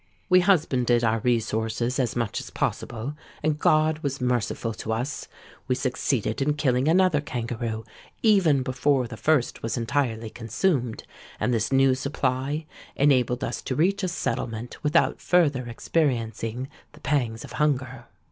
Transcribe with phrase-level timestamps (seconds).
[0.29, 3.13] We husbanded our resources as much as possible;
[3.43, 5.27] and God was merciful to us.
[5.67, 7.83] We succeeded in killing another kangaroo,
[8.23, 11.03] even before the first was entirely consumed;
[11.39, 17.43] and this new supply enabled us to reach a settlement without further experiencing the pangs
[17.43, 18.07] of hunger.